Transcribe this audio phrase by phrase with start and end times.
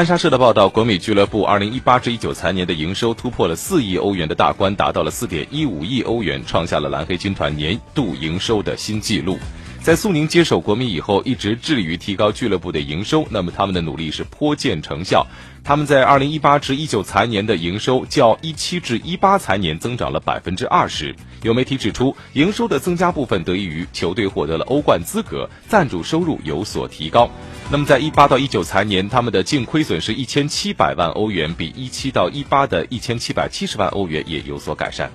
[0.00, 9.38] 安莎社的报道，国米俱乐部二零一八至一九财年的营收突破了四亿欧元的大关，达到了四点一五亿欧元，创下了蓝黑军团年度营收的新纪录。
[9.82, 15.26] 在苏宁接手国米以后，一直致力于提高俱乐部的营收，那么他们的努力是颇见成效。
[15.62, 21.14] 他们在二零一八至一九财年的营收较一七至一八财年增长了百分之二十。
[21.42, 27.28] 有媒体指出，营收的增加部分得益于球队获得了欧冠资格，赞助收入有所提高。
[27.72, 35.08] 那么，在一八到一九财年，他们的净亏损是一千七百万欧元，比一七到一八的一千七百七十万欧元也有所改善。